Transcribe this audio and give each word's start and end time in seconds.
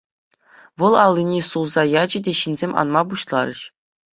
Вӑл 0.79 0.93
аллине 1.05 1.39
сулса 1.49 1.83
ячӗ 2.01 2.19
те 2.29 2.33
ҫынсем 2.41 2.71
анма 2.85 3.01
пуҫларӗҫ. 3.13 3.61